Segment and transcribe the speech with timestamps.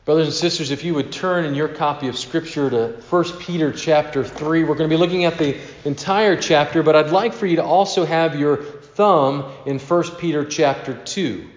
[0.04, 3.73] Brothers and sisters, if you would turn in your copy of Scripture to 1 Peter
[3.73, 7.47] chapter 3, we're going to be looking at the entire chapter, but I'd like for
[7.47, 11.48] you to also have your thumb in 1 Peter chapter 2.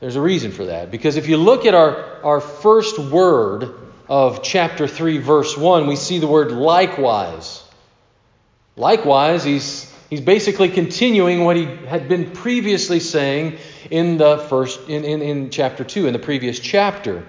[0.00, 0.90] There's a reason for that.
[0.90, 3.74] Because if you look at our, our first word
[4.08, 7.62] of chapter 3, verse 1, we see the word likewise.
[8.76, 13.58] Likewise, he's, he's basically continuing what he had been previously saying
[13.90, 17.26] in the first in, in, in chapter 2 in the previous chapter.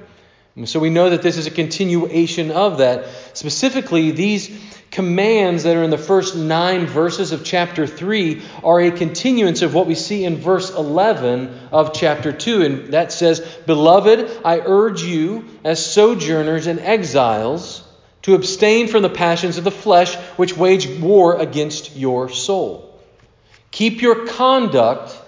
[0.56, 3.08] And so we know that this is a continuation of that.
[3.34, 4.50] Specifically these
[4.92, 9.74] commands that are in the first nine verses of chapter 3 are a continuance of
[9.74, 15.04] what we see in verse 11 of chapter 2 and that says beloved i urge
[15.04, 17.85] you as sojourners and exiles
[18.26, 22.86] to abstain from the passions of the flesh which wage war against your soul
[23.76, 25.22] keep your conduct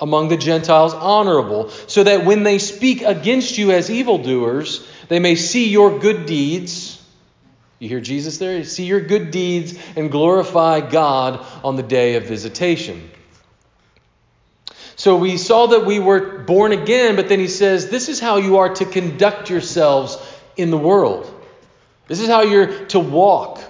[0.00, 5.36] among the Gentiles honorable, so that when they speak against you as evildoers, they may
[5.36, 7.00] see your good deeds.
[7.78, 8.64] You hear Jesus there?
[8.64, 13.08] See your good deeds and glorify God on the day of visitation.
[14.96, 18.38] So we saw that we were born again, but then he says, This is how
[18.38, 20.18] you are to conduct yourselves
[20.56, 21.32] in the world.
[22.08, 23.60] This is how you're to walk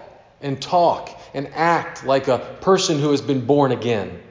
[0.41, 4.23] and talk and act like a person who has been born again.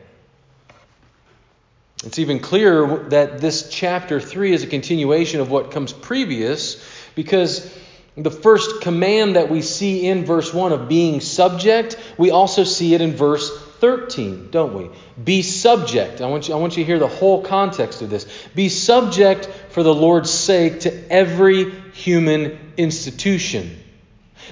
[2.03, 6.83] It's even clearer that this chapter 3 is a continuation of what comes previous
[7.15, 7.71] because
[8.15, 12.93] the first command that we see in verse 1 of being subject, we also see
[12.93, 14.89] it in verse 13, don't we?
[15.21, 16.21] Be subject.
[16.21, 18.25] I want you, I want you to hear the whole context of this.
[18.55, 23.77] Be subject for the Lord's sake to every human institution,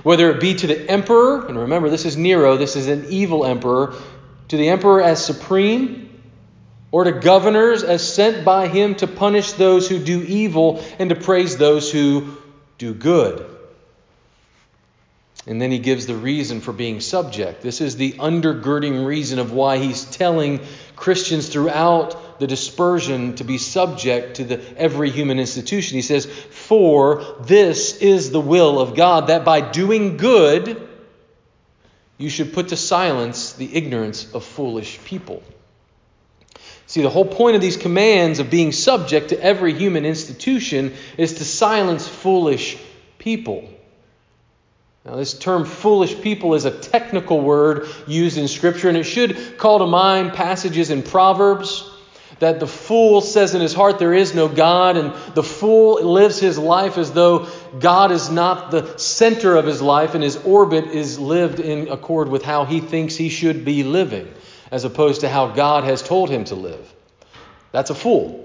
[0.02, 3.46] whether it be to the emperor, and remember, this is Nero, this is an evil
[3.46, 3.94] emperor,
[4.48, 6.10] to the emperor as supreme
[6.92, 11.16] or to governors as sent by him to punish those who do evil and to
[11.16, 12.38] praise those who
[12.78, 13.50] do good.
[15.46, 17.62] And then he gives the reason for being subject.
[17.62, 20.62] This is the undergirding reason of why he's telling
[20.96, 25.96] Christians throughout the dispersion to be subject to the, every human institution.
[25.96, 30.88] He says, For this is the will of God, that by doing good,
[32.18, 35.44] you should put to silence the ignorance of foolish people.
[36.86, 41.36] See, the whole point of these commands of being subject to every human institution is
[41.36, 42.78] to silence foolish
[43.18, 43.70] people.
[45.06, 49.58] Now, this term foolish people is a technical word used in Scripture, and it should
[49.58, 51.90] call to mind passages in Proverbs
[52.44, 56.40] that the fool says in his heart there is no God, and the fool lives
[56.40, 57.48] his life as though
[57.80, 62.30] God is not the center of his life, and his orbit is lived in accord
[62.30, 64.32] with how he thinks he should be living
[64.72, 66.94] as opposed to how God has told him to live.
[67.72, 68.40] That's a fool.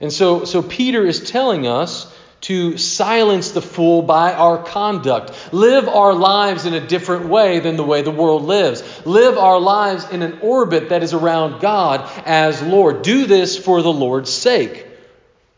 [0.00, 2.12] And so, so Peter is telling us
[2.42, 5.52] to silence the fool by our conduct.
[5.52, 8.82] Live our lives in a different way than the way the world lives.
[9.06, 13.02] Live our lives in an orbit that is around God as Lord.
[13.02, 14.86] Do this for the Lord's sake.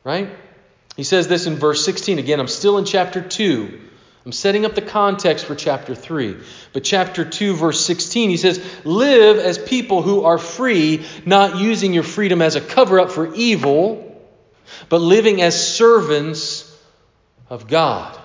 [0.02, 0.30] Right?
[0.96, 2.18] He says this in verse 16.
[2.18, 3.80] Again, I'm still in chapter 2.
[4.24, 6.36] I'm setting up the context for chapter 3.
[6.72, 11.92] But chapter 2, verse 16, he says, Live as people who are free, not using
[11.92, 14.08] your freedom as a cover up for evil,
[14.88, 16.71] but living as servants
[17.52, 18.18] of God.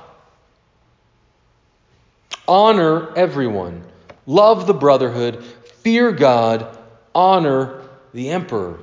[2.48, 3.84] Honor everyone,
[4.26, 5.44] love the brotherhood,
[5.84, 6.66] fear God,
[7.14, 7.82] honor
[8.14, 8.80] the emperor.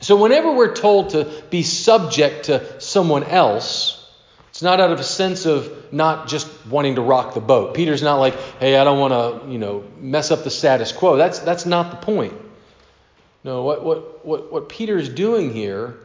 [0.00, 3.96] So, whenever we're told to be subject to someone else,
[4.50, 7.72] it's not out of a sense of not just wanting to rock the boat.
[7.72, 11.16] Peter's not like, hey, I don't want to, you know, mess up the status quo.
[11.16, 12.34] That's, that's not the point.
[13.42, 15.96] No, what, what, what, what Peter's doing here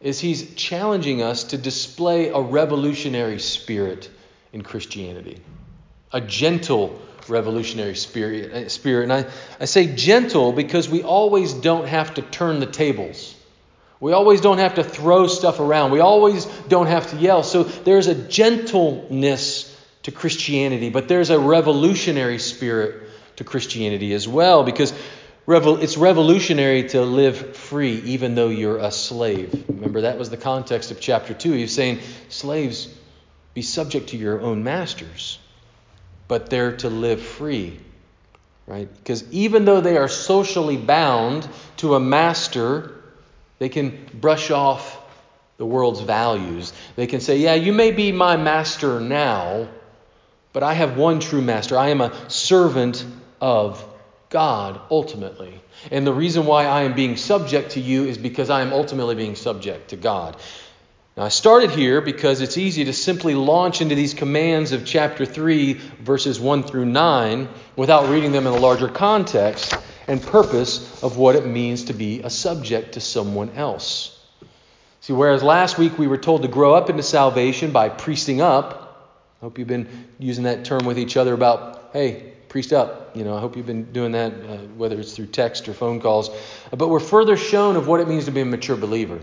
[0.00, 4.10] is he's challenging us to display a revolutionary spirit
[4.52, 5.40] in Christianity,
[6.12, 8.50] a gentle revolutionary spirit.
[8.52, 9.04] Eh, spirit.
[9.04, 9.26] And I,
[9.60, 13.34] I say gentle because we always don't have to turn the tables.
[14.00, 15.90] We always don't have to throw stuff around.
[15.90, 17.42] We always don't have to yell.
[17.42, 19.66] So there's a gentleness
[20.04, 24.94] to Christianity, but there's a revolutionary spirit to Christianity as well because
[25.52, 29.64] it's revolutionary to live free even though you're a slave.
[29.68, 31.52] Remember, that was the context of chapter 2.
[31.52, 32.88] He's saying, Slaves,
[33.54, 35.38] be subject to your own masters,
[36.28, 37.78] but they're to live free.
[38.66, 38.88] Right?
[38.98, 41.48] Because even though they are socially bound
[41.78, 42.92] to a master,
[43.58, 44.98] they can brush off
[45.56, 46.72] the world's values.
[46.96, 49.68] They can say, Yeah, you may be my master now,
[50.52, 51.76] but I have one true master.
[51.76, 53.04] I am a servant
[53.40, 53.84] of
[54.30, 55.60] God ultimately.
[55.90, 59.16] And the reason why I am being subject to you is because I am ultimately
[59.16, 60.36] being subject to God.
[61.16, 65.26] Now, I started here because it's easy to simply launch into these commands of chapter
[65.26, 71.16] 3, verses 1 through 9, without reading them in a larger context and purpose of
[71.16, 74.16] what it means to be a subject to someone else.
[75.00, 78.86] See, whereas last week we were told to grow up into salvation by priesting up,
[79.40, 83.16] I hope you've been using that term with each other about, hey, priest up.
[83.16, 86.00] You know, I hope you've been doing that, uh, whether it's through text or phone
[86.00, 86.28] calls.
[86.70, 89.20] But we're further shown of what it means to be a mature believer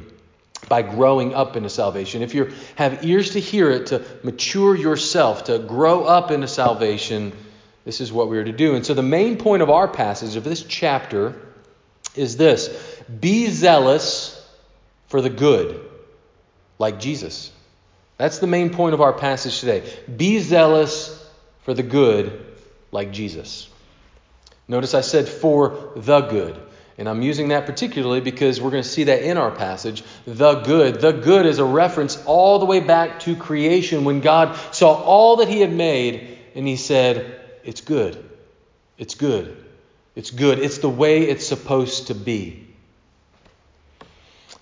[0.70, 2.24] by growing up into salvation.
[2.24, 7.34] If you have ears to hear it, to mature yourself, to grow up into salvation,
[7.86, 8.76] this is what we are to do.
[8.76, 11.36] And so the main point of our passage of this chapter
[12.16, 12.70] is this
[13.20, 14.34] be zealous
[15.08, 15.86] for the good,
[16.80, 17.52] like Jesus.
[18.18, 19.84] That's the main point of our passage today.
[20.16, 21.14] Be zealous
[21.64, 22.47] for the good,
[22.92, 23.70] like Jesus.
[24.68, 26.60] Notice I said for the good.
[26.98, 30.04] And I'm using that particularly because we're going to see that in our passage.
[30.26, 31.00] The good.
[31.00, 35.38] The good is a reference all the way back to creation when God saw all
[35.38, 38.24] that He had made and He said, It's good.
[38.98, 39.64] It's good.
[40.16, 40.58] It's good.
[40.58, 42.66] It's the way it's supposed to be.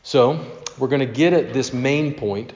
[0.03, 0.45] So,
[0.77, 2.51] we're going to get at this main point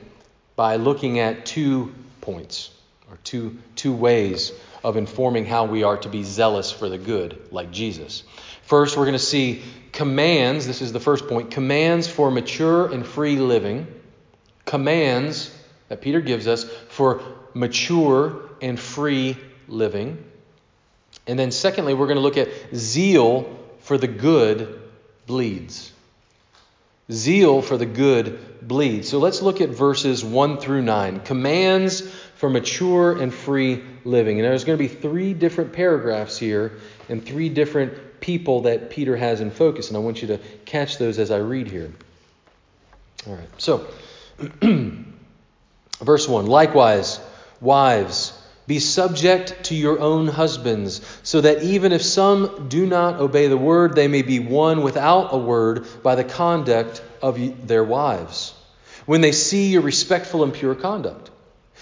[0.58, 2.70] by looking at two points,
[3.10, 4.52] or two, two ways
[4.84, 8.24] of informing how we are to be zealous for the good, like Jesus.
[8.64, 9.62] First, we're going to see
[9.92, 10.68] commands.
[10.68, 13.88] This is the first point commands for mature and free living.
[14.66, 15.56] Commands
[15.88, 17.22] that Peter gives us for
[17.54, 19.38] mature and free
[19.68, 20.24] living.
[21.28, 24.82] And then, secondly, we're going to look at zeal for the good
[25.26, 25.92] bleeds.
[27.12, 29.10] Zeal for the good bleeds.
[29.10, 31.22] So let's look at verses 1 through 9.
[31.22, 32.02] Commands
[32.36, 34.40] for mature and free living.
[34.40, 36.74] And there's going to be three different paragraphs here
[37.08, 39.88] and three different people that Peter has in focus.
[39.88, 41.92] And I want you to catch those as I read here.
[43.28, 43.50] All right.
[43.58, 43.88] So,
[46.02, 47.20] verse 1 Likewise,
[47.62, 48.34] wives,
[48.70, 53.58] be subject to your own husbands, so that even if some do not obey the
[53.58, 58.54] word, they may be won without a word by the conduct of their wives,
[59.08, 61.29] when they see your respectful and pure conduct.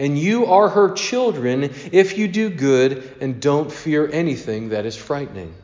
[0.00, 4.96] And you are her children if you do good and don't fear anything that is
[4.96, 5.54] frightening.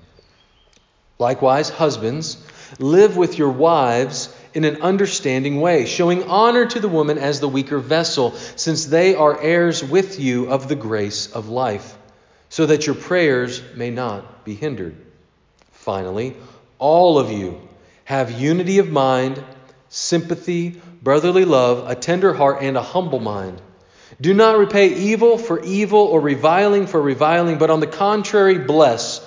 [1.19, 2.37] Likewise, husbands,
[2.79, 7.49] live with your wives in an understanding way, showing honor to the woman as the
[7.49, 11.97] weaker vessel, since they are heirs with you of the grace of life
[12.49, 14.97] so that your prayers may not be hindered.
[15.73, 16.37] Finally,
[16.79, 17.61] all of you
[18.05, 19.43] have unity of mind,
[19.89, 23.61] sympathy, brotherly love, a tender heart, and a humble mind.
[24.21, 29.21] Do not repay evil for evil or reviling for reviling, but on the contrary, bless.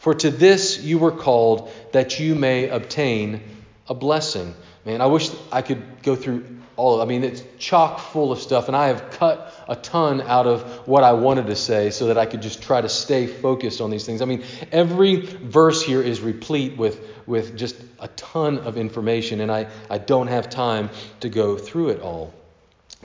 [0.00, 3.40] For to this you were called, that you may obtain
[3.88, 4.54] a blessing.
[4.84, 6.44] Man, I wish I could go through
[6.76, 10.20] all of I mean, it's chock full of stuff, and I have cut a ton
[10.20, 13.26] out of what I wanted to say so that I could just try to stay
[13.26, 14.20] focused on these things.
[14.20, 19.50] I mean, every verse here is replete with, with just a ton of information, and
[19.50, 20.90] I, I don't have time
[21.20, 22.34] to go through it all.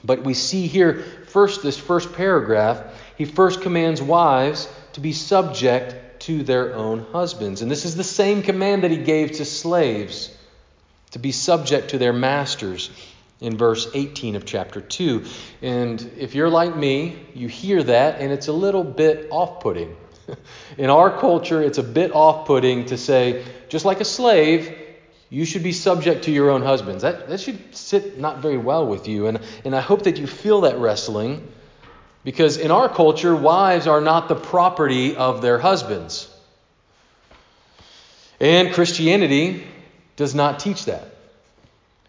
[0.04, 2.82] But we see here, first, this first paragraph,
[3.16, 7.62] he first commands wives to be subject to their own husbands.
[7.62, 10.36] And this is the same command that he gave to slaves
[11.12, 12.90] to be subject to their masters
[13.40, 15.24] in verse 18 of chapter 2.
[15.60, 19.96] And if you're like me, you hear that and it's a little bit off putting.
[20.78, 24.74] in our culture, it's a bit off putting to say, just like a slave,
[25.32, 27.04] you should be subject to your own husbands.
[27.04, 29.28] That, that should sit not very well with you.
[29.28, 31.50] And, and I hope that you feel that wrestling
[32.22, 36.28] because in our culture, wives are not the property of their husbands.
[38.40, 39.66] And Christianity
[40.16, 41.08] does not teach that.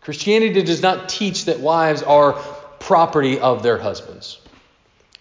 [0.02, 2.34] Christianity does not teach that wives are
[2.80, 4.38] property of their husbands.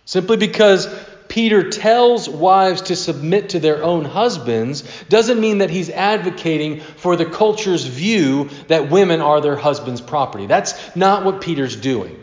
[0.07, 0.93] Simply because
[1.33, 7.17] Peter tells wives to submit to their own husbands doesn't mean that he's advocating for
[7.17, 10.45] the culture's view that women are their husband's property.
[10.45, 12.23] That's not what Peter's doing.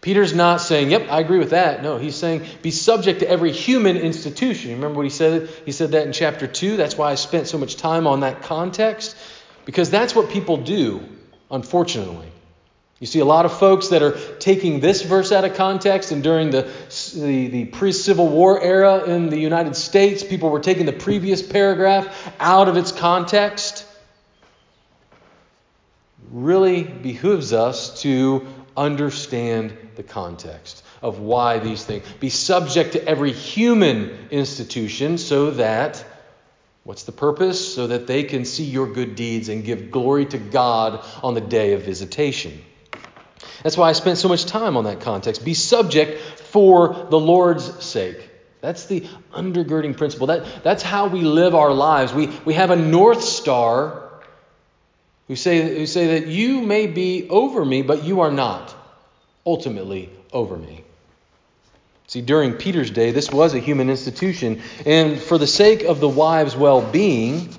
[0.00, 1.84] Peter's not saying, Yep, I agree with that.
[1.84, 4.72] No, he's saying, Be subject to every human institution.
[4.72, 5.48] Remember what he said?
[5.64, 6.76] He said that in chapter 2.
[6.76, 9.16] That's why I spent so much time on that context.
[9.64, 11.04] Because that's what people do,
[11.52, 12.32] unfortunately.
[13.00, 16.20] You see a lot of folks that are taking this verse out of context, and
[16.20, 16.62] during the,
[17.14, 21.40] the, the pre Civil War era in the United States, people were taking the previous
[21.40, 23.86] paragraph out of its context.
[26.32, 32.04] Really behooves us to understand the context of why these things.
[32.18, 36.04] Be subject to every human institution so that,
[36.82, 37.74] what's the purpose?
[37.74, 41.40] So that they can see your good deeds and give glory to God on the
[41.40, 42.60] day of visitation.
[43.62, 45.44] That's why I spent so much time on that context.
[45.44, 48.30] Be subject for the Lord's sake.
[48.60, 50.28] That's the undergirding principle.
[50.28, 52.12] That, that's how we live our lives.
[52.12, 54.08] We, we have a North Star
[55.28, 58.74] who say, who say that you may be over me, but you are not
[59.46, 60.84] ultimately over me.
[62.08, 66.08] See, during Peter's day, this was a human institution, and for the sake of the
[66.08, 67.50] wife's well being,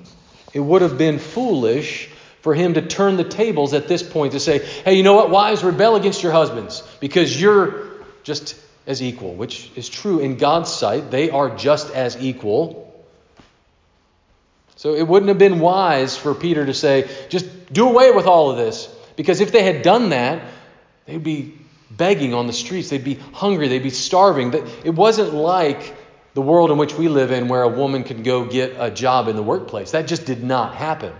[0.53, 2.09] it would have been foolish
[2.41, 5.29] for him to turn the tables at this point to say, hey, you know what,
[5.29, 7.89] wives, rebel against your husbands because you're
[8.23, 8.55] just
[8.87, 11.11] as equal, which is true in God's sight.
[11.11, 12.85] They are just as equal.
[14.77, 18.51] So it wouldn't have been wise for Peter to say, just do away with all
[18.51, 18.93] of this.
[19.15, 20.41] Because if they had done that,
[21.05, 21.53] they'd be
[21.91, 24.53] begging on the streets, they'd be hungry, they'd be starving.
[24.85, 25.95] It wasn't like
[26.33, 29.27] the world in which we live in where a woman could go get a job
[29.27, 29.91] in the workplace.
[29.91, 31.13] That just did not happen.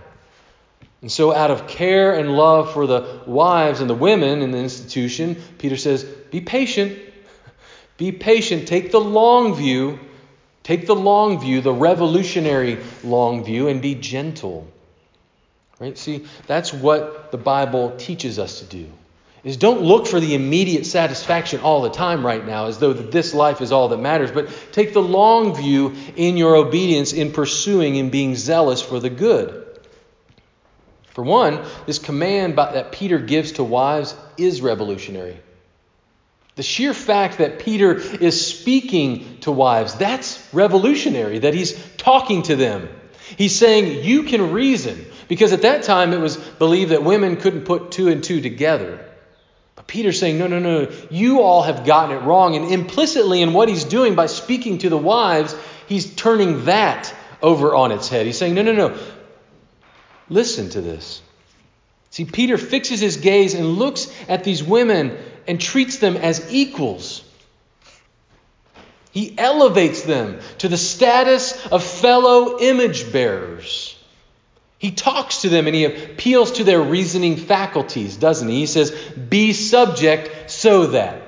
[1.02, 4.58] And so, out of care and love for the wives and the women in the
[4.58, 6.98] institution, Peter says, Be patient.
[7.96, 8.68] Be patient.
[8.68, 9.98] Take the long view.
[10.62, 14.68] Take the long view, the revolutionary long view, and be gentle.
[15.78, 15.96] Right?
[15.96, 18.86] See, that's what the Bible teaches us to do.
[19.42, 23.32] Is don't look for the immediate satisfaction all the time right now, as though this
[23.32, 27.98] life is all that matters, but take the long view in your obedience in pursuing
[27.98, 29.69] and being zealous for the good.
[31.10, 35.36] For one, this command that Peter gives to wives is revolutionary.
[36.56, 42.56] The sheer fact that Peter is speaking to wives, that's revolutionary, that he's talking to
[42.56, 42.88] them.
[43.36, 45.06] He's saying, You can reason.
[45.28, 48.98] Because at that time it was believed that women couldn't put two and two together.
[49.76, 52.56] But Peter's saying, No, no, no, you all have gotten it wrong.
[52.56, 55.54] And implicitly in what he's doing by speaking to the wives,
[55.86, 58.26] he's turning that over on its head.
[58.26, 58.98] He's saying, No, no, no.
[60.30, 61.20] Listen to this.
[62.10, 67.22] See, Peter fixes his gaze and looks at these women and treats them as equals.
[69.12, 73.96] He elevates them to the status of fellow image bearers.
[74.78, 78.60] He talks to them and he appeals to their reasoning faculties, doesn't he?
[78.60, 81.22] He says, Be subject so that.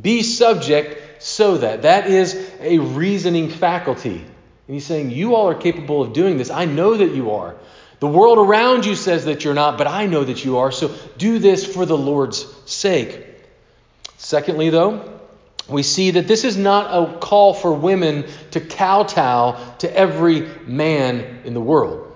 [0.00, 1.82] Be subject so that.
[1.82, 4.16] That is a reasoning faculty.
[4.16, 6.50] And he's saying, You all are capable of doing this.
[6.50, 7.56] I know that you are.
[8.02, 10.72] The world around you says that you're not, but I know that you are.
[10.72, 13.24] So do this for the Lord's sake.
[14.16, 15.20] Secondly, though,
[15.68, 21.42] we see that this is not a call for women to kowtow to every man
[21.44, 22.12] in the world.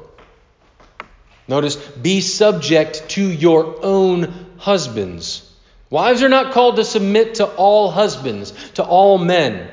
[1.46, 5.48] Notice, be subject to your own husbands.
[5.88, 9.70] Wives are not called to submit to all husbands, to all men.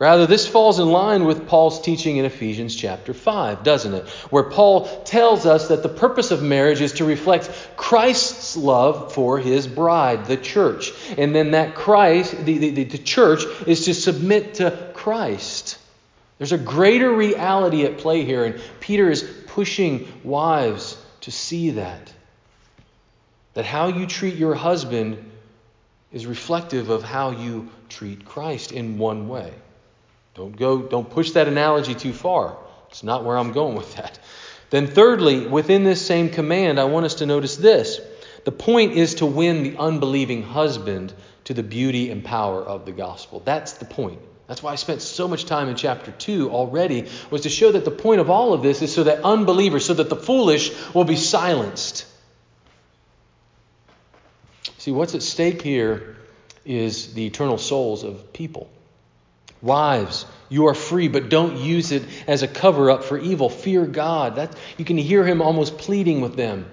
[0.00, 4.08] Rather, this falls in line with Paul's teaching in Ephesians chapter 5, doesn't it?
[4.30, 9.38] Where Paul tells us that the purpose of marriage is to reflect Christ's love for
[9.38, 10.92] his bride, the church.
[11.16, 15.78] And then that Christ, the, the, the church, is to submit to Christ.
[16.38, 22.12] There's a greater reality at play here, and Peter is pushing wives to see that.
[23.54, 25.30] That how you treat your husband
[26.12, 29.52] is reflective of how you treat Christ in one way.
[30.34, 32.56] Don't go, don't push that analogy too far.
[32.90, 34.18] It's not where I'm going with that.
[34.70, 38.00] Then, thirdly, within this same command, I want us to notice this.
[38.44, 41.14] The point is to win the unbelieving husband
[41.44, 43.40] to the beauty and power of the gospel.
[43.44, 44.18] That's the point.
[44.46, 47.84] That's why I spent so much time in chapter 2 already, was to show that
[47.84, 51.04] the point of all of this is so that unbelievers, so that the foolish will
[51.04, 52.06] be silenced.
[54.78, 56.16] See, what's at stake here
[56.66, 58.68] is the eternal souls of people.
[59.64, 63.48] Wives, you are free, but don't use it as a cover up for evil.
[63.48, 64.36] Fear God.
[64.36, 66.70] That, you can hear him almost pleading with them.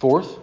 [0.00, 0.36] Fourth,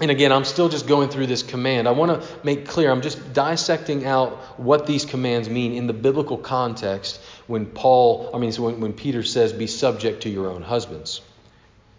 [0.00, 1.86] and again, I'm still just going through this command.
[1.86, 5.92] I want to make clear, I'm just dissecting out what these commands mean in the
[5.92, 10.62] biblical context when Paul, I mean, when, when Peter says, be subject to your own
[10.62, 11.20] husbands.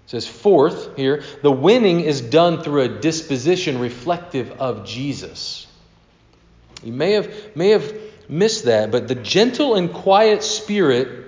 [0.05, 5.67] It says, fourth, here, the winning is done through a disposition reflective of Jesus.
[6.83, 7.93] You may have, may have
[8.27, 11.25] missed that, but the gentle and quiet spirit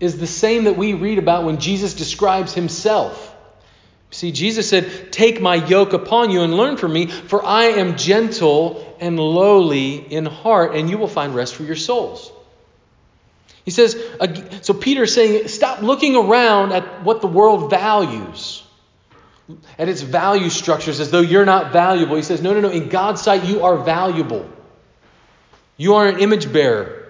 [0.00, 3.32] is the same that we read about when Jesus describes himself.
[4.10, 7.96] See, Jesus said, Take my yoke upon you and learn from me, for I am
[7.96, 12.30] gentle and lowly in heart, and you will find rest for your souls.
[13.64, 13.96] He says,
[14.60, 18.62] so Peter is saying, stop looking around at what the world values,
[19.78, 22.16] at its value structures as though you're not valuable.
[22.16, 22.68] He says, no, no, no.
[22.68, 24.48] In God's sight, you are valuable.
[25.76, 27.08] You are an image bearer.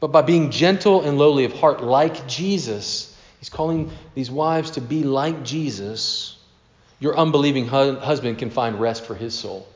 [0.00, 4.80] But by being gentle and lowly of heart, like Jesus, He's calling these wives to
[4.80, 6.36] be like Jesus.
[6.98, 9.68] Your unbelieving husband can find rest for his soul.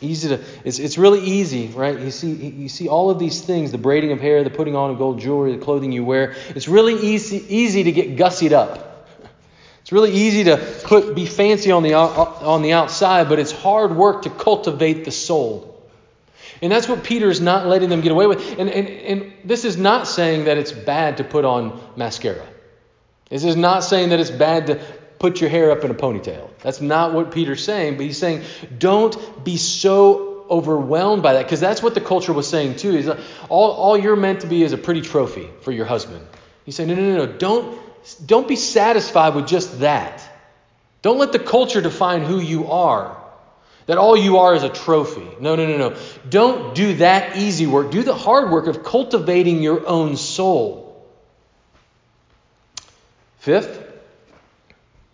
[0.00, 2.00] Easy to, it's, it's really easy, right?
[2.00, 4.90] You see, you see all of these things the braiding of hair, the putting on
[4.90, 6.34] of gold jewelry, the clothing you wear.
[6.48, 8.89] It's really easy, easy to get gussied up.
[9.90, 13.40] It's really easy to put, be fancy on the, uh, uh, on the outside, but
[13.40, 15.84] it's hard work to cultivate the soul.
[16.62, 18.56] And that's what Peter is not letting them get away with.
[18.56, 22.46] And, and, and this is not saying that it's bad to put on mascara.
[23.30, 24.80] This is not saying that it's bad to
[25.18, 26.50] put your hair up in a ponytail.
[26.60, 28.44] That's not what Peter's saying, but he's saying
[28.78, 32.94] don't be so overwhelmed by that because that's what the culture was saying too.
[32.94, 36.24] Is uh, all, all you're meant to be is a pretty trophy for your husband.
[36.64, 37.32] He's saying, no, no, no, no.
[37.32, 37.89] Don't,
[38.24, 40.22] don't be satisfied with just that.
[41.02, 43.20] Don't let the culture define who you are
[43.90, 45.26] that all you are is a trophy.
[45.40, 45.96] No, no, no, no.
[46.28, 47.90] Don't do that easy work.
[47.90, 51.04] Do the hard work of cultivating your own soul.
[53.38, 53.82] Fifth,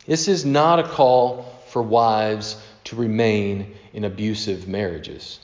[0.05, 5.41] this is not a call for wives to remain in abusive marriages.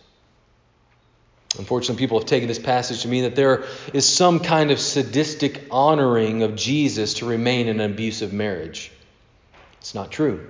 [1.59, 5.65] Unfortunately, people have taken this passage to mean that there is some kind of sadistic
[5.71, 8.91] honoring of Jesus to remain in an abusive marriage.
[9.81, 10.47] It's not true.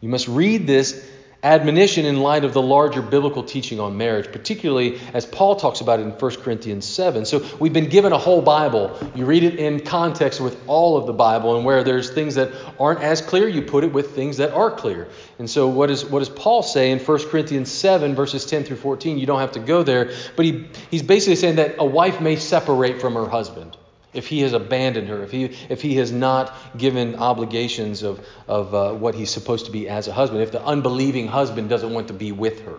[0.00, 1.06] You must read this
[1.42, 6.00] admonition in light of the larger biblical teaching on marriage, particularly as Paul talks about
[6.00, 7.24] it in 1 Corinthians 7.
[7.24, 8.98] So we've been given a whole Bible.
[9.14, 12.52] You read it in context with all of the Bible, and where there's things that
[12.80, 15.08] aren't as clear, you put it with things that are clear.
[15.38, 18.76] And so what, is, what does Paul say in 1 Corinthians 7, verses 10 through
[18.76, 19.18] 14?
[19.18, 22.36] You don't have to go there, but he, he's basically saying that a wife may
[22.36, 23.76] separate from her husband
[24.16, 28.74] if he has abandoned her, if he, if he has not given obligations of, of
[28.74, 32.08] uh, what he's supposed to be as a husband, if the unbelieving husband doesn't want
[32.08, 32.78] to be with her,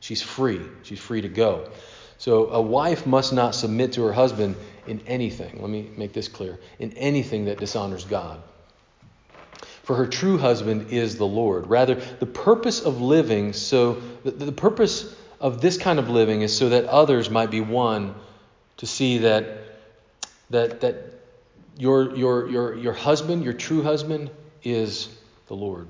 [0.00, 0.60] she's free.
[0.82, 1.70] She's free to go.
[2.18, 5.60] So a wife must not submit to her husband in anything.
[5.60, 8.42] Let me make this clear in anything that dishonors God.
[9.82, 11.66] For her true husband is the Lord.
[11.66, 16.56] Rather, the purpose of living, so the, the purpose of this kind of living is
[16.56, 18.14] so that others might be won
[18.76, 19.71] to see that
[20.52, 20.96] that, that
[21.76, 24.30] your, your, your, your husband, your true husband,
[24.62, 25.08] is
[25.48, 25.88] the Lord.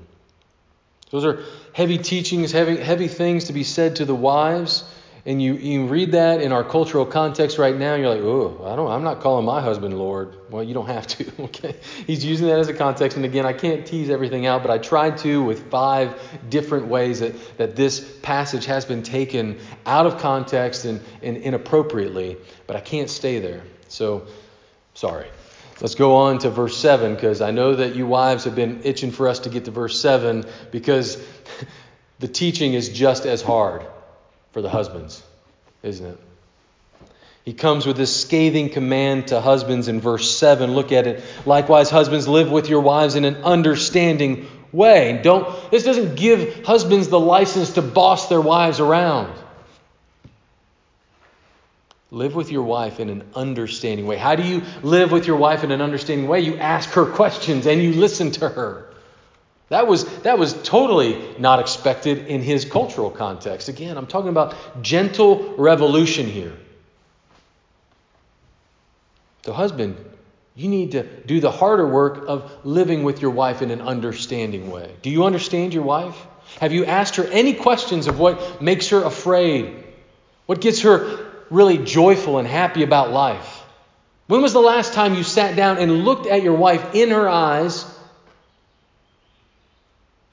[1.11, 1.43] Those are
[1.75, 4.85] heavy teachings, heavy, heavy things to be said to the wives.
[5.25, 8.75] And you, you read that in our cultural context right now, you're like, oh, I
[8.75, 10.37] don't, I'm not calling my husband Lord.
[10.51, 11.77] Well, you don't have to, okay?
[12.07, 13.17] He's using that as a context.
[13.17, 17.21] And again, I can't tease everything out, but I tried to with five different ways
[17.21, 22.81] that, that this passage has been taken out of context and, and inappropriately, but I
[22.81, 23.63] can't stay there.
[23.87, 24.27] So
[25.03, 25.27] Sorry.
[25.81, 29.11] Let's go on to verse 7 because I know that you wives have been itching
[29.11, 31.21] for us to get to verse 7 because
[32.21, 33.85] the teaching is just as hard
[34.53, 35.21] for the husbands,
[35.83, 36.19] isn't it?
[37.45, 40.73] He comes with this scathing command to husbands in verse 7.
[40.73, 41.25] Look at it.
[41.47, 45.21] Likewise, husbands, live with your wives in an understanding way.
[45.25, 49.37] Don't this doesn't give husbands the license to boss their wives around.
[52.13, 54.19] Live with your wife in an understanding way.
[54.19, 56.41] How do you live with your wife in an understanding way?
[56.41, 58.93] You ask her questions and you listen to her.
[59.71, 63.71] That was, that was totally not expected in his cultural context.
[63.71, 66.53] Again, I'm talking about gentle revolution here.
[69.47, 69.97] So, husband,
[70.55, 74.71] you need to do the harder work of living with your wife in an understanding
[74.71, 74.95] way.
[75.01, 76.27] Do you understand your wife?
[76.61, 79.83] Have you asked her any questions of what makes her afraid?
[80.45, 83.63] What gets her really joyful and happy about life?
[84.27, 87.29] When was the last time you sat down and looked at your wife in her
[87.29, 87.85] eyes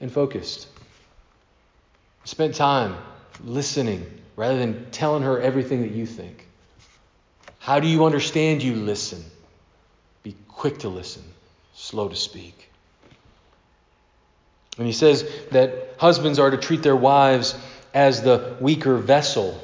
[0.00, 0.66] and focused?
[2.24, 2.96] Spent time
[3.44, 4.06] listening
[4.36, 6.46] rather than telling her everything that you think.
[7.58, 9.22] How do you understand you listen?
[10.22, 11.22] Be quick to listen,
[11.74, 12.70] slow to speak.
[14.78, 17.54] And he says that husbands are to treat their wives
[17.92, 19.60] as the weaker vessel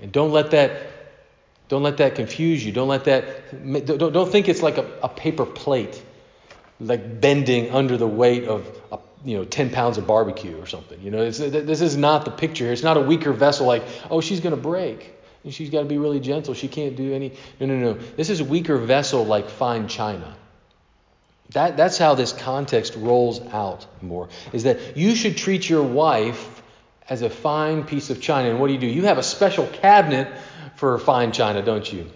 [0.00, 0.72] and don't let that
[1.68, 2.72] don't let that confuse you.
[2.72, 6.02] Don't let that don't, don't think it's like a, a paper plate,
[6.80, 11.00] like bending under the weight of a, you know 10 pounds of barbecue or something.
[11.02, 12.72] You know, this is not the picture here.
[12.72, 15.14] It's not a weaker vessel like, oh, she's going to break.
[15.44, 16.54] And she's got to be really gentle.
[16.54, 17.32] She can't do any.
[17.60, 17.94] No, no, no.
[17.94, 20.36] This is a weaker vessel like fine china.
[21.50, 24.28] That, that's how this context rolls out more.
[24.52, 26.57] Is that you should treat your wife
[27.08, 28.50] as a fine piece of china.
[28.50, 28.86] And what do you do?
[28.86, 30.28] You have a special cabinet
[30.76, 32.10] for fine china, don't you?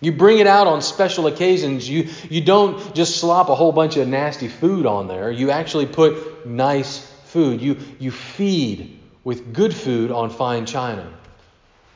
[0.00, 1.88] You bring it out on special occasions.
[1.88, 5.30] You, you don't just slop a whole bunch of nasty food on there.
[5.30, 7.60] You actually put nice food.
[7.62, 11.12] You, you feed with good food on fine china.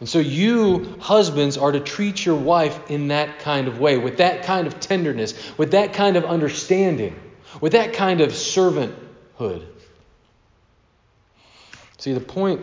[0.00, 4.16] And so you, husbands, are to treat your wife in that kind of way, with
[4.16, 7.14] that kind of tenderness, with that kind of understanding,
[7.60, 9.66] with that kind of servanthood.
[12.00, 12.62] See, the point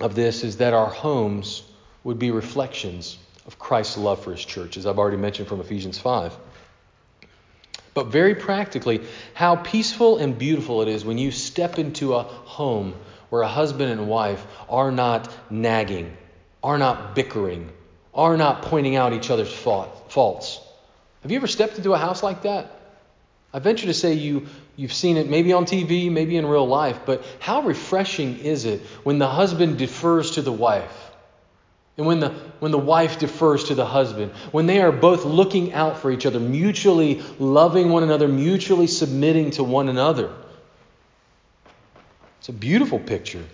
[0.00, 1.62] of this is that our homes
[2.04, 5.98] would be reflections of Christ's love for his church, as I've already mentioned from Ephesians
[5.98, 6.36] 5.
[7.94, 9.00] But very practically,
[9.32, 12.94] how peaceful and beautiful it is when you step into a home
[13.30, 16.14] where a husband and wife are not nagging,
[16.62, 17.70] are not bickering,
[18.12, 20.60] are not pointing out each other's faults.
[21.22, 22.79] Have you ever stepped into a house like that?
[23.52, 27.00] I venture to say you, you've seen it maybe on TV, maybe in real life,
[27.04, 31.10] but how refreshing is it when the husband defers to the wife?
[31.96, 35.72] And when the, when the wife defers to the husband, when they are both looking
[35.72, 40.32] out for each other, mutually loving one another, mutually submitting to one another.
[42.38, 43.44] It's a beautiful picture.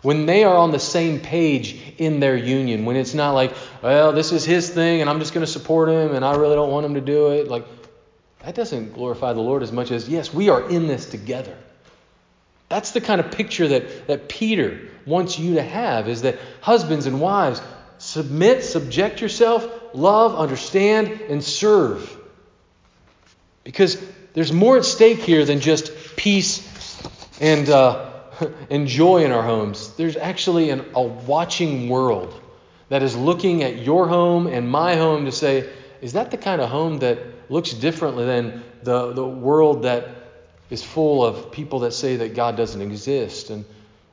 [0.00, 4.12] When they are on the same page in their union, when it's not like, well,
[4.12, 6.72] this is his thing and I'm just going to support him and I really don't
[6.72, 7.46] want him to do it.
[7.46, 7.64] Like,
[8.44, 11.56] that doesn't glorify the Lord as much as, yes, we are in this together.
[12.68, 17.06] That's the kind of picture that, that Peter wants you to have is that husbands
[17.06, 17.60] and wives,
[18.02, 22.18] Submit, subject yourself, love, understand, and serve.
[23.62, 23.96] Because
[24.34, 26.68] there's more at stake here than just peace
[27.40, 28.10] and, uh,
[28.70, 29.94] and joy in our homes.
[29.94, 32.34] There's actually an, a watching world
[32.88, 36.60] that is looking at your home and my home to say, is that the kind
[36.60, 37.18] of home that
[37.52, 40.08] looks differently than the, the world that
[40.70, 43.64] is full of people that say that God doesn't exist and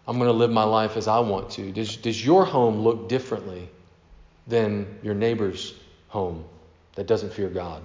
[0.08, 1.72] I'm going to live my life as I want to?
[1.72, 3.70] Does, does your home look differently?
[4.50, 5.74] than your neighbor's
[6.10, 6.44] home
[6.96, 7.82] that doesn't fear God.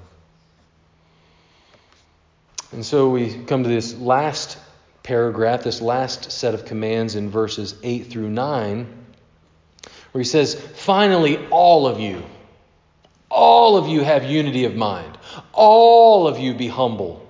[2.72, 4.58] And so we come to this last
[5.02, 8.86] paragraph, this last set of commands in verses 8 through 9,
[10.10, 12.24] where he says, Finally, all of you,
[13.30, 15.13] all of you have unity of mind.
[15.52, 17.26] All of you be humble.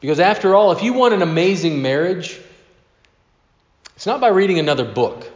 [0.00, 2.38] Because after all, if you want an amazing marriage,
[3.96, 5.30] it's not by reading another book.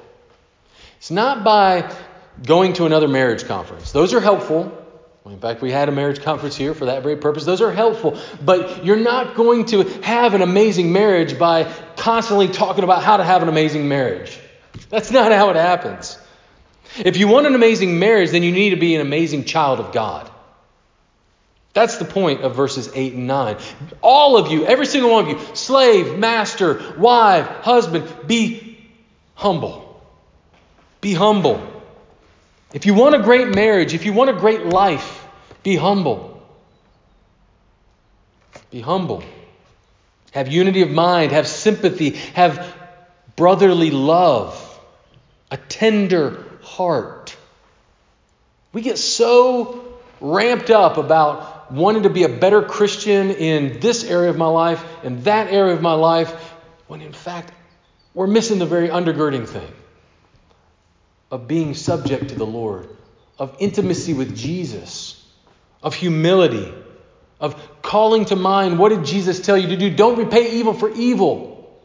[0.99, 1.93] It's not by
[2.45, 3.93] going to another marriage conference.
[3.93, 4.77] Those are helpful.
[5.27, 7.45] In fact, we had a marriage conference here for that very purpose.
[7.45, 8.19] Those are helpful.
[8.43, 13.25] But you're not going to have an amazing marriage by constantly talking about how to
[13.25, 14.39] have an amazing marriage.
[14.89, 16.19] That's not how it happens.
[16.97, 19.93] If you want an amazing marriage, then you need to be an amazing child of
[19.93, 20.30] God.
[21.73, 23.57] That's the point of verses 8 and 9.
[24.03, 28.79] All of you, every single one of you, slave, master, wife, husband, be
[29.35, 30.03] humble.
[31.01, 31.67] Be humble.
[32.73, 35.27] If you want a great marriage, if you want a great life,
[35.63, 36.43] be humble.
[38.71, 39.23] Be humble.
[40.33, 42.75] Have unity of mind, have sympathy, have
[43.37, 44.67] brotherly love,
[45.51, 47.37] a tender heart.
[48.73, 54.31] We get so ramped up about wanting to be a better Christian in this area
[54.31, 56.33] of my life and that area of my life,
[56.87, 57.53] when in fact,
[58.15, 59.73] we're missing the very undergirding thing
[61.31, 62.89] of being subject to the Lord,
[63.39, 65.25] of intimacy with Jesus,
[65.83, 66.73] of humility,
[67.39, 69.95] of calling to mind what did Jesus tell you to do?
[69.95, 71.81] Don't repay evil for evil,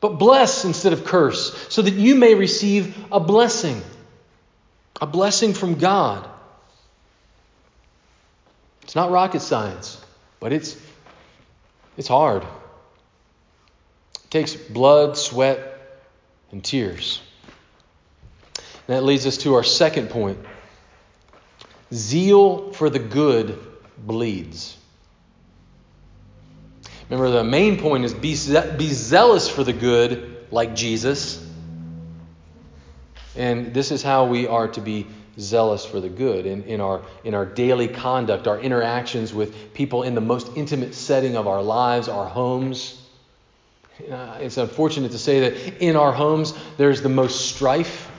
[0.00, 3.82] but bless instead of curse, so that you may receive a blessing,
[5.00, 6.29] a blessing from God.
[8.90, 10.04] It's not rocket science,
[10.40, 10.76] but it's,
[11.96, 12.42] it's hard.
[12.42, 15.78] It takes blood, sweat,
[16.50, 17.22] and tears.
[18.88, 20.40] That leads us to our second point
[21.94, 23.60] zeal for the good
[23.96, 24.76] bleeds.
[27.08, 28.36] Remember, the main point is be,
[28.76, 31.40] be zealous for the good like Jesus.
[33.36, 35.06] And this is how we are to be
[35.38, 40.02] zealous for the good in, in, our, in our daily conduct, our interactions with people
[40.02, 43.00] in the most intimate setting of our lives, our homes.
[44.10, 48.10] Uh, it's unfortunate to say that in our homes there's the most strife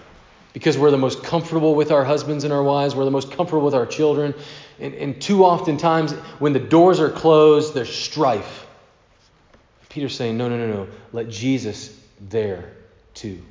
[0.53, 3.63] because we're the most comfortable with our husbands and our wives, we're the most comfortable
[3.63, 4.33] with our children.
[4.79, 8.65] And, and too often times, when the doors are closed, there's strife.
[9.89, 10.87] Peter's saying, no, no, no, no.
[11.13, 11.97] Let Jesus
[12.29, 12.71] there
[13.13, 13.41] too.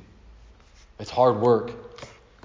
[0.99, 1.90] It's hard work.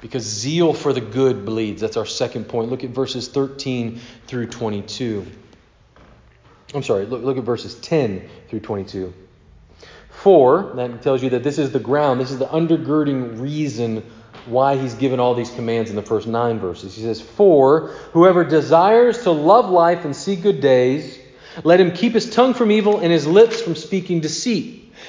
[0.00, 1.80] Because zeal for the good bleeds.
[1.80, 2.70] That's our second point.
[2.70, 5.26] Look at verses 13 through 22.
[6.74, 9.14] I'm sorry, look, look at verses 10 through 22.
[10.10, 14.02] For, that tells you that this is the ground, this is the undergirding reason
[14.46, 16.94] why he's given all these commands in the first nine verses.
[16.94, 21.18] He says, For whoever desires to love life and see good days,
[21.64, 24.85] let him keep his tongue from evil and his lips from speaking deceit.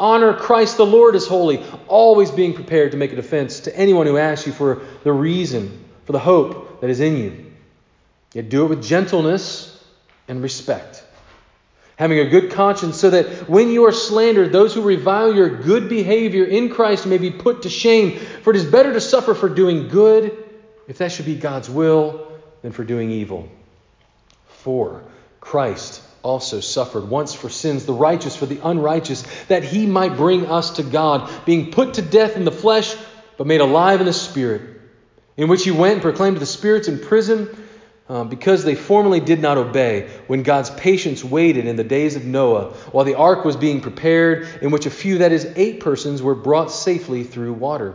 [0.00, 4.06] honor Christ the Lord as holy, always being prepared to make a defense to anyone
[4.06, 7.52] who asks you for the reason, for the hope that is in you.
[8.32, 9.82] Yet do it with gentleness
[10.28, 11.04] and respect
[11.98, 15.88] having a good conscience, so that when you are slandered, those who revile your good
[15.88, 18.18] behavior in Christ may be put to shame.
[18.42, 20.44] For it is better to suffer for doing good,
[20.86, 22.32] if that should be God's will,
[22.62, 23.48] than for doing evil.
[24.46, 25.02] For
[25.40, 30.46] Christ also suffered once for sins, the righteous for the unrighteous, that he might bring
[30.46, 32.94] us to God, being put to death in the flesh,
[33.36, 34.62] but made alive in the Spirit,
[35.36, 37.48] in which he went and proclaimed to the spirits in prison
[38.08, 42.24] um, because they formerly did not obey when God's patience waited in the days of
[42.24, 46.22] Noah while the ark was being prepared, in which a few, that is, eight persons,
[46.22, 47.94] were brought safely through water.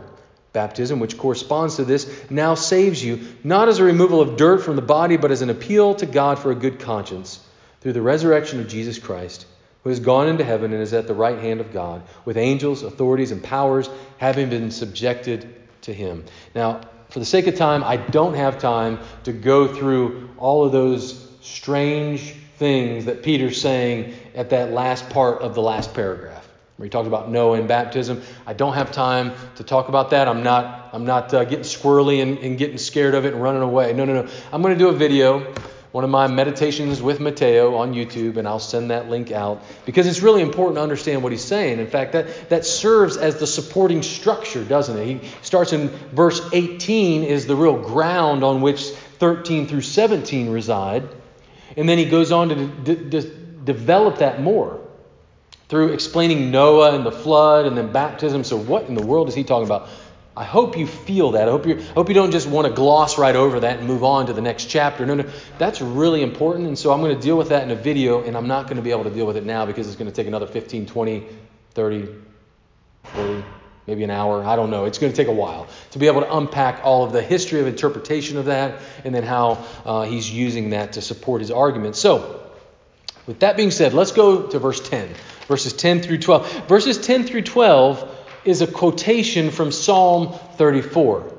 [0.52, 4.76] Baptism, which corresponds to this, now saves you, not as a removal of dirt from
[4.76, 7.40] the body, but as an appeal to God for a good conscience
[7.84, 9.44] through the resurrection of Jesus Christ,
[9.82, 12.82] who has gone into heaven and is at the right hand of God, with angels,
[12.82, 16.24] authorities, and powers having been subjected to him.
[16.54, 20.72] Now, for the sake of time, I don't have time to go through all of
[20.72, 26.86] those strange things that Peter's saying at that last part of the last paragraph, where
[26.86, 28.22] he talks about Noah and baptism.
[28.46, 30.26] I don't have time to talk about that.
[30.26, 33.60] I'm not, I'm not uh, getting squirrely and, and getting scared of it and running
[33.60, 33.92] away.
[33.92, 34.30] No, no, no.
[34.54, 35.52] I'm going to do a video
[35.94, 40.08] one of my meditations with Mateo on YouTube, and I'll send that link out because
[40.08, 41.78] it's really important to understand what he's saying.
[41.78, 45.06] In fact, that, that serves as the supporting structure, doesn't it?
[45.06, 48.82] He starts in verse 18, is the real ground on which
[49.20, 51.08] 13 through 17 reside.
[51.76, 53.30] And then he goes on to de- de-
[53.62, 54.80] develop that more
[55.68, 58.42] through explaining Noah and the flood and then baptism.
[58.42, 59.88] So, what in the world is he talking about?
[60.36, 61.46] I hope you feel that.
[61.46, 64.02] I hope you hope you don't just want to gloss right over that and move
[64.02, 65.06] on to the next chapter.
[65.06, 66.66] No, no, that's really important.
[66.66, 68.76] And so I'm going to deal with that in a video, and I'm not going
[68.76, 70.86] to be able to deal with it now because it's going to take another 15,
[70.86, 71.26] 20,
[71.74, 72.08] 30,
[73.04, 73.44] 40,
[73.86, 74.44] maybe an hour.
[74.44, 74.86] I don't know.
[74.86, 77.60] It's going to take a while to be able to unpack all of the history
[77.60, 81.94] of interpretation of that and then how uh, he's using that to support his argument.
[81.94, 82.40] So,
[83.28, 85.14] with that being said, let's go to verse 10,
[85.46, 86.66] verses 10 through 12.
[86.66, 91.32] Verses 10 through 12 is a quotation from Psalm 34.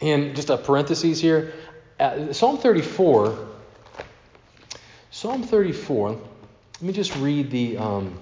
[0.00, 1.52] And just a parenthesis here
[2.02, 3.48] uh, Psalm 34,
[5.10, 7.78] Psalm 34, let me just read the.
[7.78, 8.18] Um,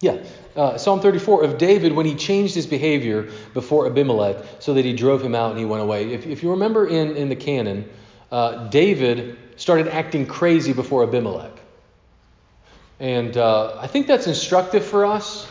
[0.00, 0.22] yeah,
[0.54, 4.92] uh, Psalm 34 of David when he changed his behavior before Abimelech so that he
[4.92, 6.12] drove him out and he went away.
[6.12, 7.88] If, if you remember in, in the canon,
[8.30, 11.52] uh, David started acting crazy before Abimelech.
[12.98, 15.46] And uh, I think that's instructive for us.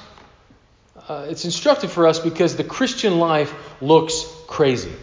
[1.08, 4.94] Uh, it's instructive for us because the Christian life looks crazy.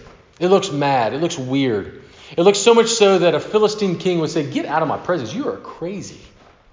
[0.40, 1.14] It looks mad.
[1.14, 2.02] It looks weird.
[2.36, 4.98] It looks so much so that a Philistine king would say, Get out of my
[4.98, 5.32] presence.
[5.32, 6.20] You are crazy.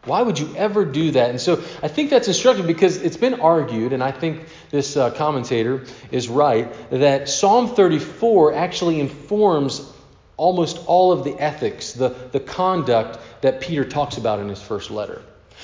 [0.05, 1.29] Why would you ever do that?
[1.29, 5.11] And so I think that's instructive because it's been argued, and I think this uh,
[5.11, 9.91] commentator is right, that Psalm 34 actually informs
[10.37, 14.89] almost all of the ethics, the, the conduct that Peter talks about in his first
[14.89, 15.21] letter.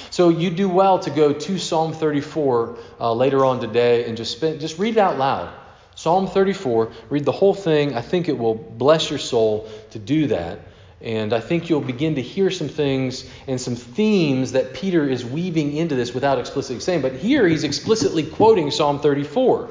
[0.09, 4.37] So you do well to go to Psalm 34 uh, later on today and just
[4.37, 5.53] spend, just read it out loud.
[5.95, 7.95] Psalm 34, read the whole thing.
[7.95, 10.59] I think it will bless your soul to do that.
[11.01, 15.23] And I think you'll begin to hear some things and some themes that Peter is
[15.23, 17.01] weaving into this without explicitly saying.
[17.01, 19.69] But here he's explicitly quoting Psalm 34.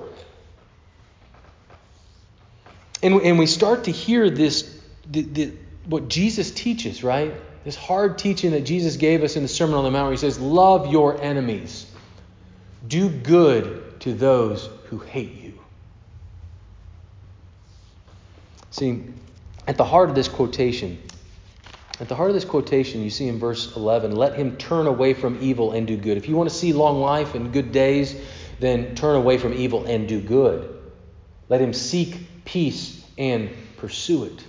[3.03, 4.79] And, and we start to hear this,
[5.11, 5.53] the, the,
[5.87, 7.35] what Jesus teaches, right?
[7.65, 10.19] This hard teaching that Jesus gave us in the Sermon on the Mount, where he
[10.19, 11.91] says, Love your enemies,
[12.87, 15.59] do good to those who hate you.
[18.71, 19.05] See,
[19.67, 21.01] at the heart of this quotation,
[22.01, 25.15] at the heart of this quotation, you see in verse 11, let him turn away
[25.15, 26.17] from evil and do good.
[26.17, 28.17] If you want to see long life and good days,
[28.59, 30.77] then turn away from evil and do good.
[31.49, 34.45] Let him seek peace and pursue it.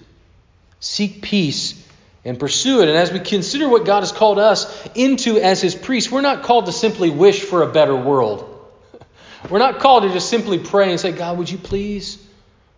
[0.79, 1.84] Seek peace
[2.25, 2.89] and pursue it.
[2.89, 6.43] And as we consider what God has called us into as His priests, we're not
[6.43, 8.51] called to simply wish for a better world.
[9.49, 12.17] We're not called to just simply pray and say, God, would you please,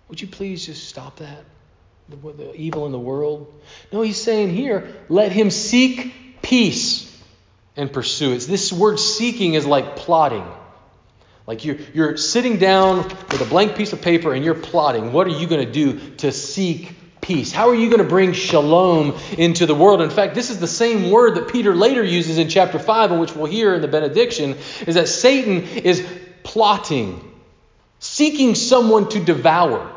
[0.09, 1.45] would you please just stop that?
[2.09, 3.53] The, the evil in the world.
[3.91, 7.07] No, he's saying here, let him seek peace
[7.77, 8.41] and pursue it.
[8.41, 10.45] This word seeking is like plotting.
[11.45, 15.13] Like you're, you're sitting down with a blank piece of paper and you're plotting.
[15.13, 16.93] What are you going to do to seek
[17.27, 17.51] peace?
[17.51, 20.01] How are you going to bring shalom into the world?
[20.01, 23.19] In fact, this is the same word that Peter later uses in chapter 5, and
[23.19, 24.55] which we'll hear in the benediction,
[24.87, 26.07] is that Satan is
[26.43, 27.21] plotting,
[27.99, 29.91] seeking someone to devour.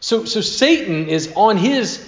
[0.00, 2.06] So, so Satan is on his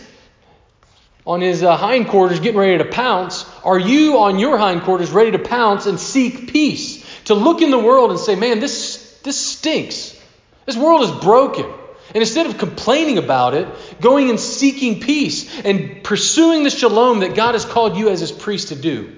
[1.26, 3.44] on his uh, hindquarters getting ready to pounce.
[3.62, 7.04] Are you on your hindquarters ready to pounce and seek peace?
[7.24, 10.18] To look in the world and say, man, this, this stinks.
[10.66, 11.66] This world is broken.
[12.12, 13.68] And instead of complaining about it,
[14.00, 18.32] going and seeking peace and pursuing the shalom that God has called you as his
[18.32, 19.16] priest to do.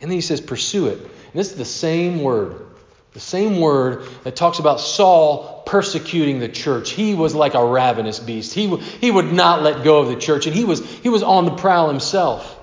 [0.00, 0.98] And then he says, pursue it.
[0.98, 2.66] And this is the same word.
[3.14, 6.90] The same word that talks about Saul persecuting the church.
[6.90, 8.52] He was like a ravenous beast.
[8.52, 11.46] He, he would not let go of the church, and he was, he was on
[11.46, 12.54] the prowl himself.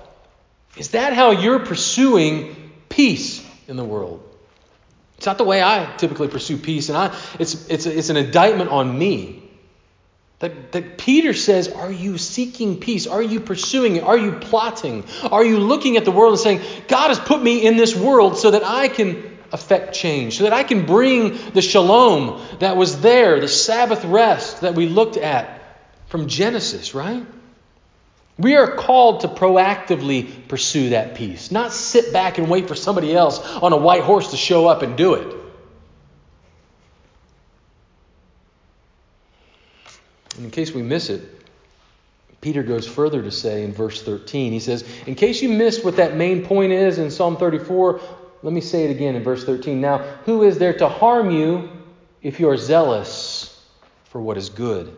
[0.76, 4.22] Is that how you're pursuing peace in the world?
[5.24, 8.68] It's not the way I typically pursue peace, and I, it's, it's, it's an indictment
[8.68, 9.42] on me.
[10.40, 13.06] That, that Peter says, Are you seeking peace?
[13.06, 14.04] Are you pursuing it?
[14.04, 15.02] Are you plotting?
[15.22, 18.36] Are you looking at the world and saying, God has put me in this world
[18.36, 23.00] so that I can affect change, so that I can bring the shalom that was
[23.00, 25.58] there, the Sabbath rest that we looked at
[26.08, 27.24] from Genesis, right?
[28.36, 33.14] We are called to proactively pursue that peace, not sit back and wait for somebody
[33.14, 35.36] else on a white horse to show up and do it.
[40.36, 41.22] And in case we miss it,
[42.40, 45.96] Peter goes further to say in verse 13, he says, In case you missed what
[45.96, 48.00] that main point is in Psalm 34,
[48.42, 49.80] let me say it again in verse 13.
[49.80, 51.70] Now, who is there to harm you
[52.20, 53.64] if you are zealous
[54.06, 54.94] for what is good?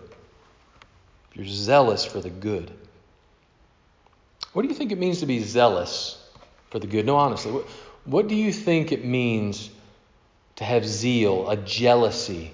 [1.30, 2.72] If you're zealous for the good.
[4.56, 6.18] What do you think it means to be zealous
[6.70, 7.04] for the good?
[7.04, 7.66] No, honestly, what,
[8.06, 9.68] what do you think it means
[10.54, 12.52] to have zeal, a jealousy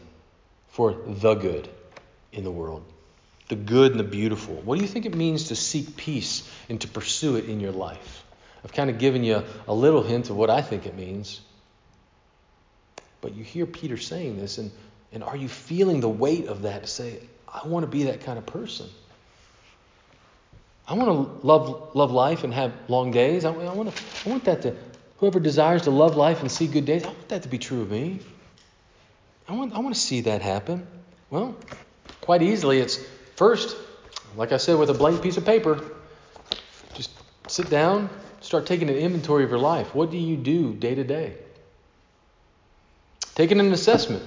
[0.71, 1.69] for the good
[2.33, 2.83] in the world?
[3.51, 4.57] The good and the beautiful.
[4.57, 7.71] What do you think it means to seek peace and to pursue it in your
[7.71, 8.25] life?
[8.65, 11.41] I've kind of given you a little hint of what I think it means.
[13.21, 14.73] But you hear Peter saying this, and,
[15.13, 18.23] and are you feeling the weight of that to say, I want to be that
[18.23, 18.89] kind of person?
[20.87, 21.09] I want
[21.41, 23.45] to love, love life and have long days.
[23.45, 24.77] I, I, want to, I want that to,
[25.19, 27.83] whoever desires to love life and see good days, I want that to be true
[27.83, 28.21] of me.
[29.49, 30.87] I want, I want to see that happen.
[31.31, 31.57] Well,
[32.21, 32.97] quite easily, it's
[33.37, 33.77] first,
[34.37, 35.83] like I said, with a blank piece of paper,
[36.95, 37.11] just
[37.49, 39.95] sit down, start taking an inventory of your life.
[39.95, 41.35] What do you do day to day?
[43.35, 44.23] Taking an assessment.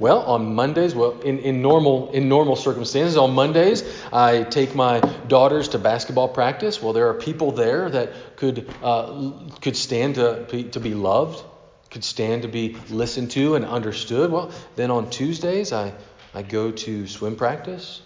[0.00, 5.00] Well, on Mondays, well, in, in normal in normal circumstances, on Mondays, I take my
[5.28, 6.82] daughters to basketball practice.
[6.82, 11.44] Well, there are people there that could uh, could stand to to be loved,
[11.90, 14.32] could stand to be listened to and understood.
[14.32, 15.92] Well, then on Tuesdays, I
[16.34, 18.00] I go to swim practice.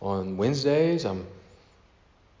[0.00, 1.26] On Wednesdays, I'm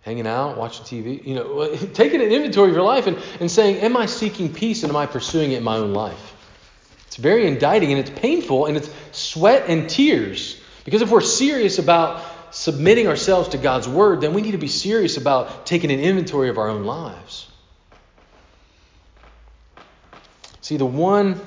[0.02, 1.26] hanging out, watching TV.
[1.26, 4.84] You know, taking an inventory of your life and, and saying, Am I seeking peace
[4.84, 6.36] and am I pursuing it in my own life?
[7.20, 10.60] Very indicting and it's painful and it's sweat and tears.
[10.84, 14.68] Because if we're serious about submitting ourselves to God's word, then we need to be
[14.68, 17.46] serious about taking an inventory of our own lives.
[20.62, 21.40] See, the one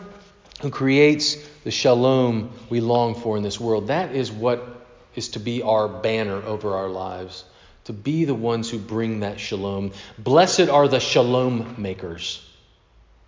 [0.61, 5.39] who creates the shalom we long for in this world, that is what is to
[5.39, 7.43] be our banner over our lives.
[7.85, 9.91] To be the ones who bring that shalom.
[10.17, 12.47] Blessed are the shalom makers,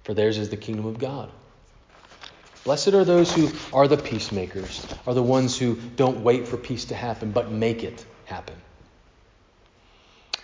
[0.03, 1.29] for theirs is the kingdom of God.
[2.65, 6.85] Blessed are those who are the peacemakers, are the ones who don't wait for peace
[6.85, 8.55] to happen, but make it happen.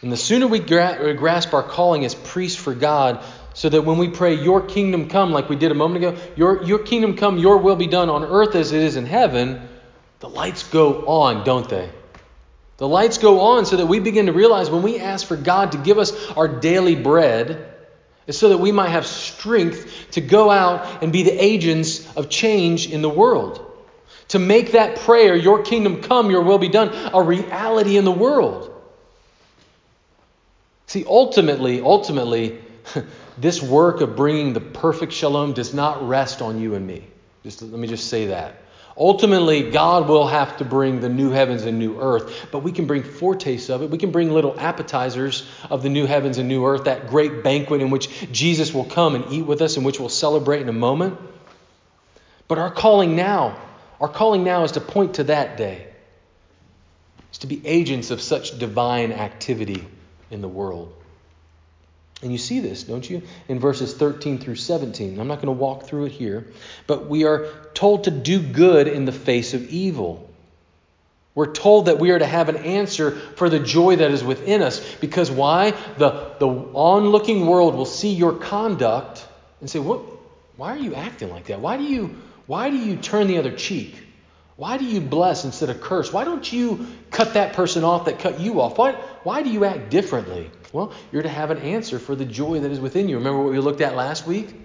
[0.03, 3.23] And the sooner we gra- grasp our calling as priests for God,
[3.55, 6.63] so that when we pray, Your kingdom come, like we did a moment ago, Your,
[6.63, 9.67] your kingdom come, Your will be done on earth as it is in heaven,
[10.19, 11.89] the lights go on, don't they?
[12.77, 15.71] The lights go on so that we begin to realize when we ask for God
[15.71, 17.70] to give us our daily bread,
[18.31, 22.91] so that we might have strength to go out and be the agents of change
[22.91, 23.67] in the world.
[24.29, 28.11] To make that prayer, Your kingdom come, Your will be done, a reality in the
[28.11, 28.69] world.
[30.87, 32.59] See, ultimately, ultimately,
[33.37, 37.07] this work of bringing the perfect shalom does not rest on you and me.
[37.43, 38.55] Just let me just say that.
[39.01, 42.85] Ultimately, God will have to bring the new heavens and new earth, but we can
[42.85, 43.89] bring foretastes of it.
[43.89, 47.81] We can bring little appetizers of the new heavens and new earth, that great banquet
[47.81, 50.73] in which Jesus will come and eat with us, and which we'll celebrate in a
[50.73, 51.17] moment.
[52.47, 53.57] But our calling now,
[53.99, 55.87] our calling now is to point to that day,
[57.31, 59.83] is to be agents of such divine activity
[60.29, 60.93] in the world.
[62.21, 63.23] And you see this, don't you?
[63.47, 65.19] In verses 13 through 17.
[65.19, 66.47] I'm not going to walk through it here,
[66.85, 70.29] but we are told to do good in the face of evil.
[71.33, 74.61] We're told that we are to have an answer for the joy that is within
[74.61, 74.95] us.
[74.95, 75.71] Because why?
[75.97, 79.25] The, the onlooking world will see your conduct
[79.61, 80.01] and say, what,
[80.57, 81.61] Why are you acting like that?
[81.61, 82.17] Why do, you,
[82.47, 83.95] why do you turn the other cheek?
[84.57, 86.13] Why do you bless instead of curse?
[86.13, 88.77] Why don't you cut that person off that cut you off?
[88.77, 88.91] Why,
[89.23, 90.51] why do you act differently?
[90.73, 93.17] Well, you're to have an answer for the joy that is within you.
[93.17, 94.55] Remember what we looked at last week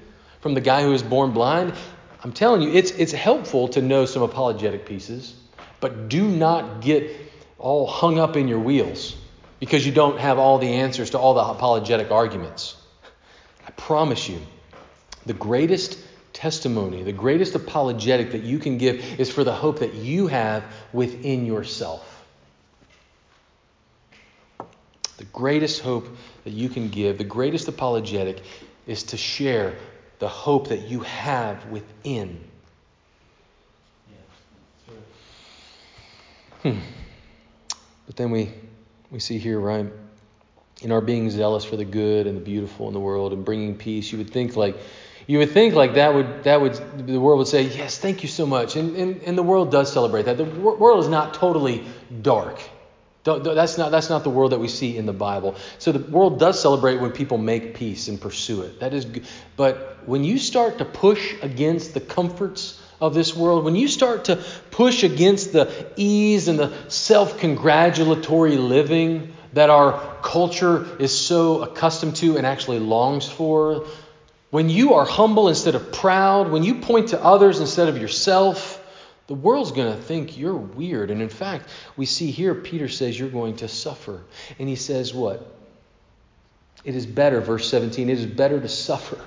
[0.41, 1.75] from the guy who was born blind?
[2.23, 5.35] I'm telling you, it's, it's helpful to know some apologetic pieces,
[5.81, 7.11] but do not get
[7.59, 9.17] all hung up in your wheels
[9.61, 12.77] because you don't have all the answers to all the apologetic arguments.
[13.67, 14.41] I promise you,
[15.25, 15.99] the greatest
[16.33, 20.65] testimony, the greatest apologetic that you can give is for the hope that you have
[20.93, 22.16] within yourself.
[25.19, 26.09] The greatest hope
[26.45, 28.43] that you can give, the greatest apologetic,
[28.87, 29.75] is to share
[30.19, 32.43] the hope that you have within.
[36.63, 36.79] Hmm.
[38.07, 38.53] But then we,
[39.11, 39.87] we see here, right,
[40.83, 43.77] in our being zealous for the good and the beautiful in the world and bringing
[43.77, 44.77] peace, you would think like,
[45.27, 48.29] you would think like that would that would the world would say yes thank you
[48.29, 51.85] so much and and, and the world does celebrate that the world is not totally
[52.23, 52.61] dark
[53.35, 55.57] that's not, that's not the world that we see in the Bible.
[55.79, 58.81] So the world does celebrate when people make peace and pursue it.
[58.81, 59.07] That is.
[59.57, 64.27] But when you start to push against the comforts of this world, when you start
[64.27, 71.63] to push against the ease and the self congratulatory living that our culture is so
[71.63, 73.87] accustomed to and actually longs for,
[74.51, 78.76] when you are humble instead of proud, when you point to others instead of yourself,
[79.27, 81.11] the world's going to think you're weird.
[81.11, 84.23] And in fact, we see here Peter says you're going to suffer.
[84.59, 85.55] And he says what?
[86.85, 89.19] It is better, verse 17, it is better to suffer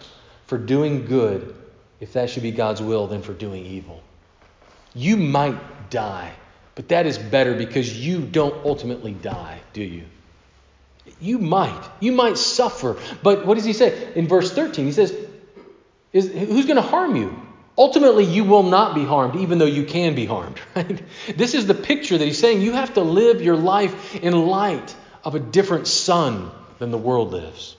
[0.48, 1.54] for doing good,
[2.00, 4.02] if that should be God's will, than for doing evil.
[4.96, 6.32] You might die,
[6.76, 10.06] but that is better because you don't ultimately die, do you?
[11.20, 11.84] You might.
[12.00, 12.98] You might suffer.
[13.22, 14.14] But what does he say?
[14.16, 15.14] In verse 13, he says,
[16.14, 17.49] is, Who's going to harm you?
[17.80, 20.60] Ultimately, you will not be harmed, even though you can be harmed.
[20.76, 21.02] Right?
[21.36, 22.62] This is the picture that he's saying.
[22.62, 27.32] You have to live your life in light of a different sun than the world
[27.32, 27.78] lives.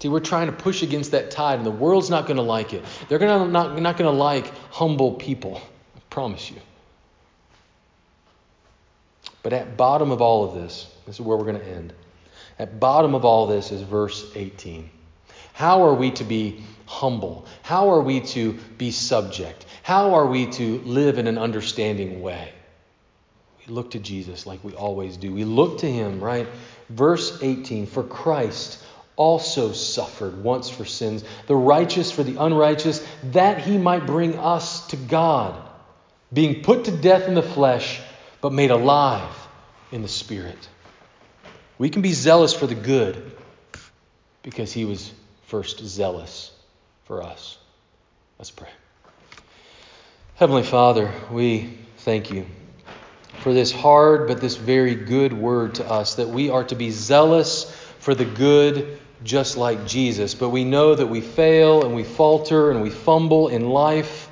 [0.00, 2.74] See, we're trying to push against that tide, and the world's not going to like
[2.74, 2.84] it.
[3.08, 5.62] They're gonna not, not going to like humble people.
[5.96, 6.60] I promise you.
[9.44, 11.92] But at bottom of all of this, this is where we're going to end.
[12.58, 14.90] At bottom of all this is verse 18.
[15.52, 17.46] How are we to be humble?
[17.62, 19.66] How are we to be subject?
[19.82, 22.52] How are we to live in an understanding way?
[23.66, 25.32] We look to Jesus like we always do.
[25.32, 26.46] We look to him, right?
[26.88, 28.82] Verse 18 For Christ
[29.16, 34.88] also suffered once for sins, the righteous for the unrighteous, that he might bring us
[34.88, 35.54] to God,
[36.32, 38.00] being put to death in the flesh,
[38.40, 39.34] but made alive
[39.92, 40.68] in the Spirit.
[41.78, 43.32] We can be zealous for the good
[44.42, 45.12] because he was
[45.46, 46.50] first zealous
[47.04, 47.58] for us.
[48.38, 48.68] Let's pray.
[50.36, 52.46] Heavenly Father, we thank you
[53.40, 56.90] for this hard but this very good word to us that we are to be
[56.90, 60.34] zealous for the good just like Jesus.
[60.34, 64.30] But we know that we fail and we falter and we fumble in life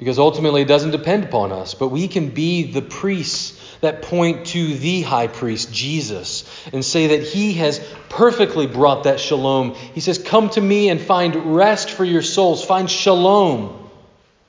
[0.00, 1.74] because ultimately it doesn't depend upon us.
[1.74, 7.08] But we can be the priests that point to the high priest, Jesus, and say
[7.08, 7.78] that he has
[8.08, 9.74] perfectly brought that shalom.
[9.74, 12.64] He says, Come to me and find rest for your souls.
[12.64, 13.90] Find shalom.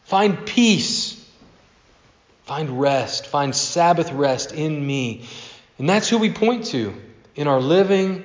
[0.06, 1.22] Find peace.
[2.44, 3.28] Find rest.
[3.28, 5.26] Find Sabbath rest in me.
[5.78, 6.94] And that's who we point to
[7.36, 8.24] in our living,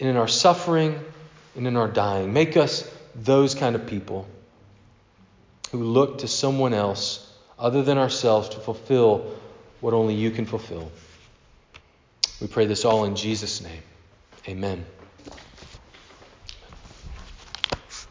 [0.00, 0.98] and in our suffering,
[1.54, 2.32] and in our dying.
[2.32, 4.26] Make us those kind of people
[5.74, 9.34] who look to someone else other than ourselves to fulfill
[9.80, 10.88] what only you can fulfill.
[12.40, 13.82] We pray this all in Jesus' name.
[14.46, 14.86] Amen.